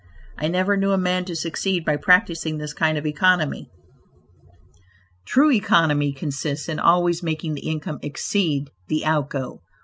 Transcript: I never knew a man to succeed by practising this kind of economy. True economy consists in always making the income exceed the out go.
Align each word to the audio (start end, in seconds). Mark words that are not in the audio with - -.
I 0.35 0.47
never 0.47 0.77
knew 0.77 0.93
a 0.93 0.97
man 0.97 1.25
to 1.25 1.35
succeed 1.35 1.85
by 1.85 1.95
practising 1.95 2.57
this 2.57 2.73
kind 2.73 2.97
of 2.97 3.05
economy. 3.05 3.69
True 5.27 5.51
economy 5.51 6.11
consists 6.11 6.67
in 6.67 6.79
always 6.79 7.21
making 7.21 7.53
the 7.53 7.69
income 7.69 7.99
exceed 8.01 8.71
the 8.87 9.05
out 9.05 9.29
go. 9.29 9.61